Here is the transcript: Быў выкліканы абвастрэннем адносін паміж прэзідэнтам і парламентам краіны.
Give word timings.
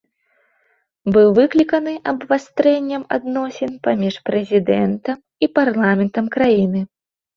Быў 1.17 1.27
выкліканы 1.39 1.93
абвастрэннем 2.13 3.03
адносін 3.17 3.71
паміж 3.89 4.15
прэзідэнтам 4.31 5.17
і 5.21 5.45
парламентам 5.59 6.25
краіны. 6.39 6.79